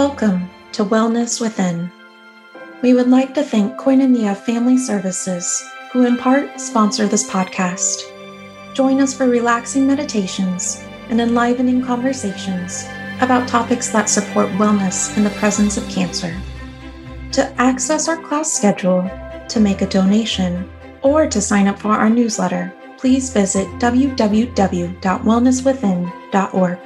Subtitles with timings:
[0.00, 1.92] Welcome to Wellness Within.
[2.80, 5.62] We would like to thank Koinonia Family Services,
[5.92, 8.04] who in part sponsor this podcast.
[8.72, 12.86] Join us for relaxing meditations and enlivening conversations
[13.20, 16.34] about topics that support wellness in the presence of cancer.
[17.32, 19.02] To access our class schedule,
[19.50, 20.66] to make a donation,
[21.02, 26.78] or to sign up for our newsletter, please visit www.wellnesswithin.org.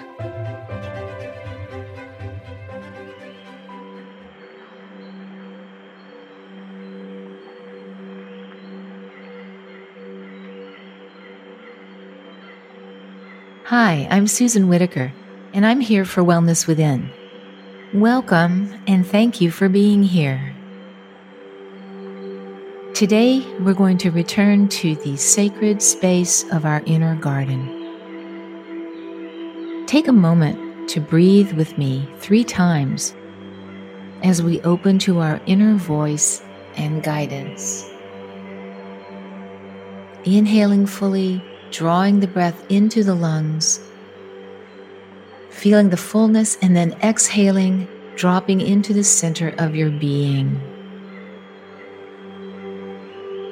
[13.68, 15.10] Hi, I'm Susan Whitaker,
[15.54, 17.08] and I'm here for Wellness Within.
[17.94, 20.54] Welcome, and thank you for being here.
[22.92, 27.64] Today, we're going to return to the sacred space of our inner garden.
[29.86, 33.16] Take a moment to breathe with me three times
[34.22, 36.42] as we open to our inner voice
[36.76, 37.90] and guidance.
[40.26, 41.42] Inhaling fully
[41.74, 43.80] drawing the breath into the lungs,
[45.50, 50.60] feeling the fullness, and then exhaling, dropping into the center of your being.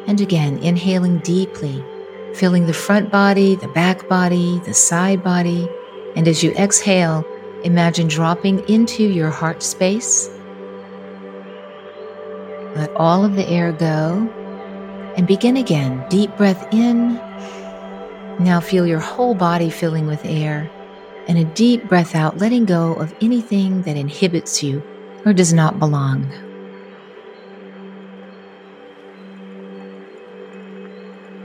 [0.07, 1.85] And again, inhaling deeply,
[2.35, 5.69] filling the front body, the back body, the side body.
[6.15, 7.25] And as you exhale,
[7.65, 10.31] imagine dropping into your heart space.
[12.77, 14.33] Let all of the air go
[15.17, 16.05] and begin again.
[16.09, 17.21] Deep breath in
[18.41, 20.71] now feel your whole body filling with air
[21.29, 24.83] and a deep breath out, letting go of anything that inhibits you
[25.25, 26.27] or does not belong.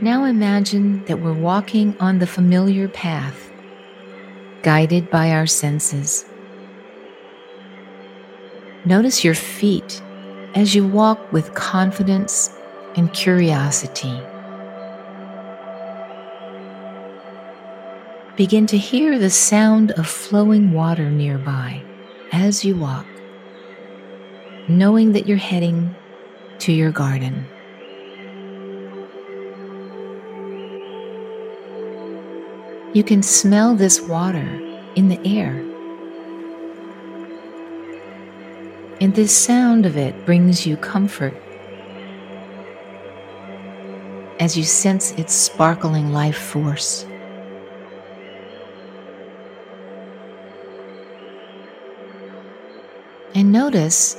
[0.01, 3.51] Now imagine that we're walking on the familiar path,
[4.61, 6.25] guided by our senses.
[8.85, 10.01] Notice your feet
[10.55, 12.51] as you walk with confidence
[12.95, 14.21] and curiosity.
[18.37, 21.81] Begin to hear the sound of flowing water nearby
[22.31, 23.07] as you walk,
[24.67, 25.95] knowing that you're heading
[26.59, 27.47] to your garden.
[32.93, 34.47] You can smell this water
[34.95, 35.55] in the air.
[39.01, 41.33] And this sound of it brings you comfort
[44.39, 47.03] as you sense its sparkling life force.
[53.47, 54.15] Notice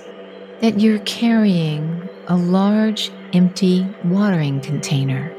[0.61, 5.35] that you're carrying a large empty watering container.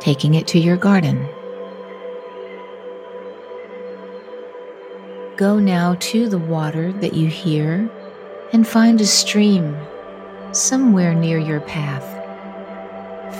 [0.00, 1.26] Taking it to your garden.
[5.36, 7.90] Go now to the water that you hear
[8.52, 9.76] and find a stream
[10.52, 12.04] somewhere near your path,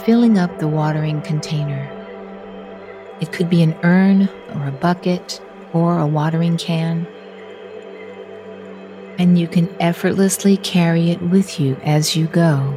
[0.04, 1.91] filling up the watering container.
[3.20, 5.41] It could be an urn or a bucket
[5.73, 7.06] or a watering can,
[9.19, 12.75] and you can effortlessly carry it with you as you go.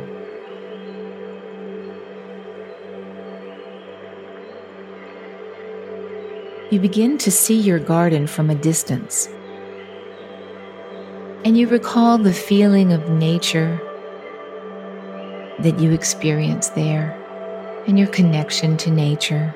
[6.72, 9.28] You begin to see your garden from a distance,
[11.44, 13.80] and you recall the feeling of nature
[15.60, 17.12] that you experience there
[17.88, 19.54] and your connection to nature.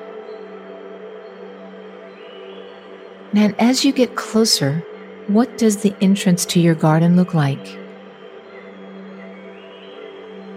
[3.36, 4.82] And as you get closer,
[5.26, 7.78] what does the entrance to your garden look like?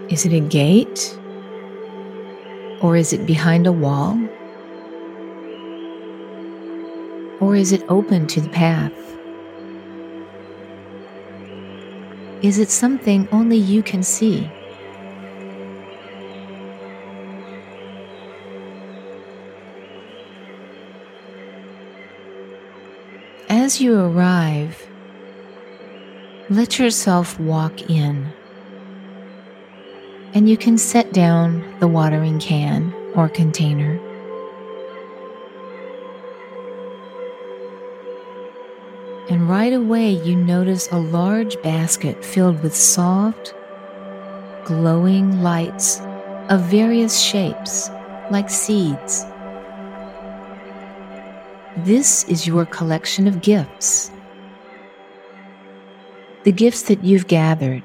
[0.08, 1.18] Is it a gate?
[2.80, 4.18] Or is it behind a wall?
[7.38, 8.92] Or is it open to the path?
[12.40, 14.50] Is it something only you can see?
[23.70, 24.90] As you arrive,
[26.48, 28.28] let yourself walk in.
[30.34, 33.94] And you can set down the watering can or container.
[39.28, 43.54] And right away, you notice a large basket filled with soft,
[44.64, 46.00] glowing lights
[46.48, 47.88] of various shapes,
[48.32, 49.24] like seeds.
[51.76, 54.10] This is your collection of gifts.
[56.42, 57.84] The gifts that you've gathered.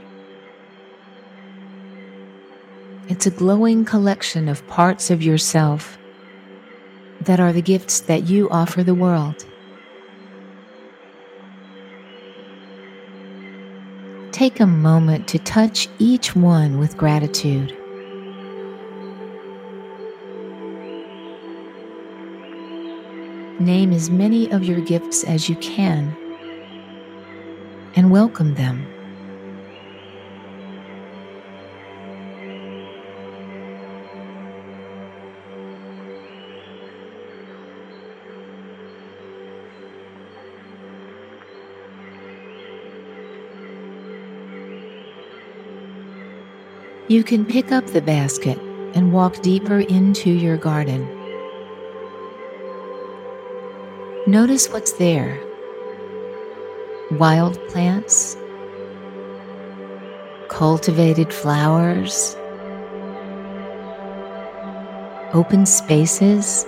[3.07, 5.99] It's a glowing collection of parts of yourself
[7.21, 9.45] that are the gifts that you offer the world.
[14.31, 17.77] Take a moment to touch each one with gratitude.
[23.65, 26.15] Name as many of your gifts as you can
[27.95, 28.85] and welcome them.
[47.07, 48.59] You can pick up the basket
[48.93, 51.14] and walk deeper into your garden.
[54.27, 55.39] Notice what's there.
[57.11, 58.35] Wild plants,
[60.49, 62.35] cultivated flowers,
[65.33, 66.65] open spaces,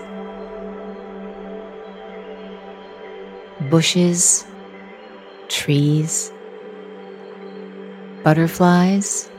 [3.72, 4.46] bushes,
[5.48, 6.32] trees,
[8.24, 9.32] butterflies.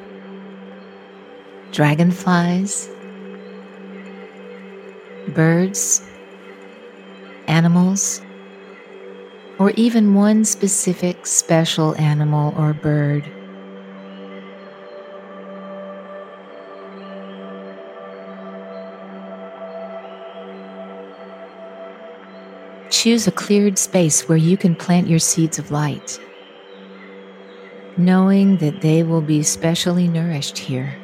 [1.70, 2.88] Dragonflies,
[5.29, 6.03] birds,
[7.48, 8.22] animals,
[9.58, 13.24] or even one specific special animal or bird.
[22.90, 26.20] Choose a cleared space where you can plant your seeds of light,
[27.96, 30.96] knowing that they will be specially nourished here.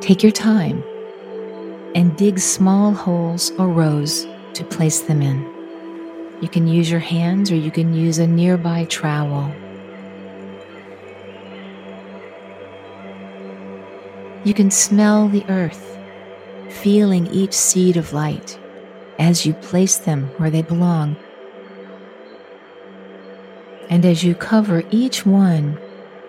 [0.00, 0.82] Take your time
[1.94, 5.44] and dig small holes or rows to place them in.
[6.40, 9.52] You can use your hands or you can use a nearby trowel.
[14.44, 15.98] You can smell the earth,
[16.70, 18.58] feeling each seed of light
[19.18, 21.16] as you place them where they belong.
[23.90, 25.78] And as you cover each one,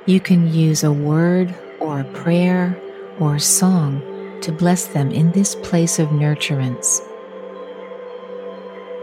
[0.06, 2.78] you can use a word or a prayer
[3.20, 4.02] or a song
[4.42, 7.02] to bless them in this place of nurturance,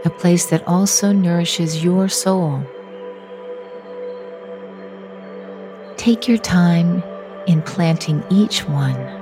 [0.05, 2.63] a place that also nourishes your soul.
[5.97, 7.03] Take your time
[7.47, 9.19] in planting each one.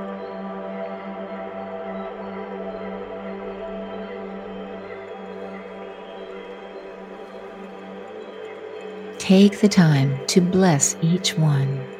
[9.18, 11.97] Take the time to bless each one.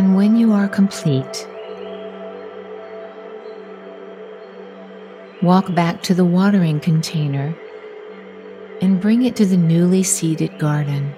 [0.00, 1.46] And when you are complete,
[5.42, 7.54] walk back to the watering container
[8.80, 11.12] and bring it to the newly seeded garden.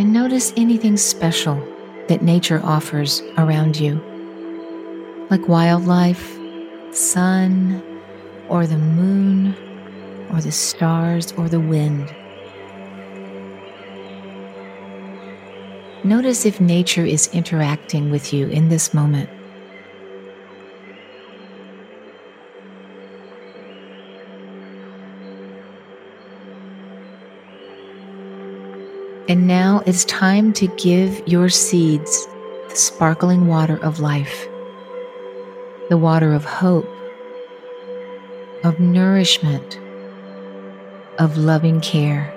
[0.00, 1.64] And notice anything special
[2.08, 4.02] that nature offers around you,
[5.30, 6.36] like wildlife,
[6.90, 7.80] sun,
[8.48, 9.54] or the moon,
[10.32, 12.12] or the stars, or the wind.
[16.04, 19.30] Notice if nature is interacting with you in this moment.
[29.28, 32.26] And now it's time to give your seeds
[32.68, 34.48] the sparkling water of life,
[35.88, 36.88] the water of hope,
[38.64, 39.78] of nourishment,
[41.20, 42.34] of loving care.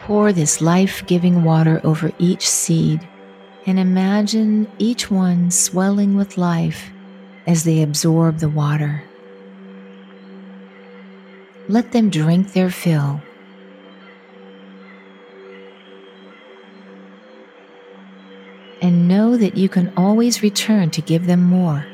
[0.00, 3.06] Pour this life giving water over each seed
[3.66, 6.90] and imagine each one swelling with life
[7.46, 9.04] as they absorb the water.
[11.68, 13.20] Let them drink their fill.
[18.82, 21.86] And know that you can always return to give them more.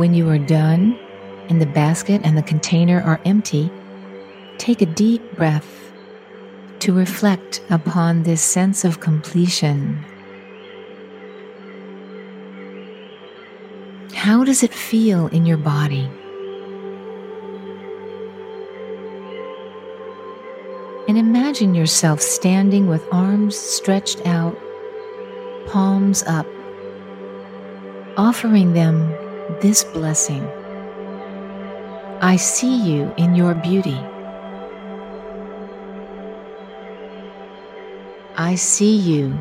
[0.00, 0.98] When you are done
[1.50, 3.70] and the basket and the container are empty,
[4.56, 5.92] take a deep breath
[6.78, 10.02] to reflect upon this sense of completion.
[14.14, 16.08] How does it feel in your body?
[21.08, 24.56] and imagine yourself standing with arms stretched out,
[25.66, 26.46] palms up,
[28.16, 29.12] offering them
[29.60, 30.46] this blessing.
[32.22, 33.98] I see you in your beauty.
[38.36, 39.38] I see you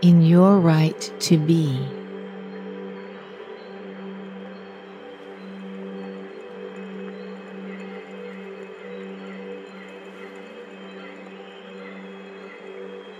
[0.00, 1.86] in your right to be.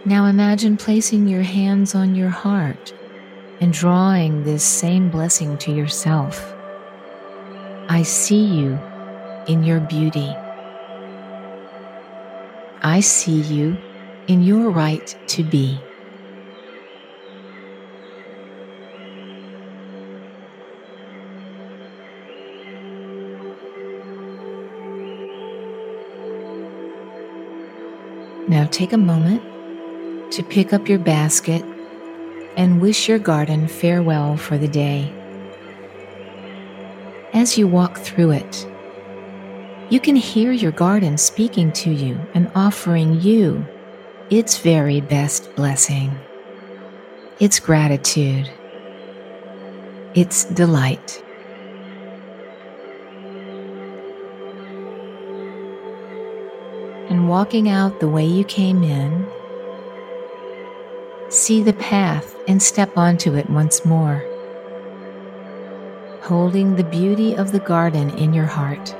[0.05, 2.93] Now imagine placing your hands on your heart
[3.63, 6.53] and drawing this same blessing to yourself.
[7.89, 8.77] I see you
[9.47, 10.35] in your beauty.
[12.83, 13.79] I see you
[14.27, 15.79] in your right to be.
[28.49, 29.41] Now take a moment
[30.33, 31.65] to pick up your basket
[32.57, 35.13] and wish your garden farewell for the day.
[37.33, 38.69] As you walk through it,
[39.89, 43.67] you can hear your garden speaking to you and offering you
[44.31, 46.19] its very best blessing,
[47.41, 48.51] its gratitude,
[50.15, 51.23] its delight.
[57.11, 59.27] And walking out the way you came in,
[61.33, 64.23] See the path and step onto it once more,
[66.21, 68.95] holding the beauty of the garden in your heart.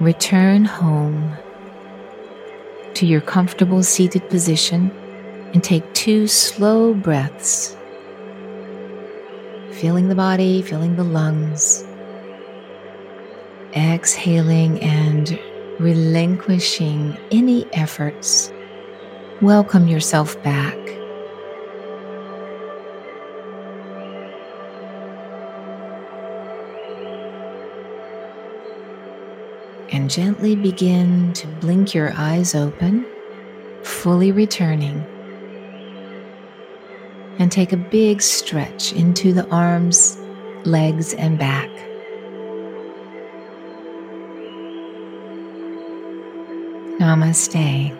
[0.00, 1.36] Return home
[2.94, 4.92] to your comfortable seated position
[5.52, 7.76] and take two slow breaths,
[9.72, 11.84] feeling the body, feeling the lungs,
[13.74, 15.36] exhaling and
[15.80, 18.52] relinquishing any efforts.
[19.40, 20.76] Welcome yourself back.
[29.90, 33.06] And gently begin to blink your eyes open,
[33.82, 35.02] fully returning.
[37.38, 40.18] And take a big stretch into the arms,
[40.66, 41.70] legs, and back.
[47.00, 47.96] Namaste.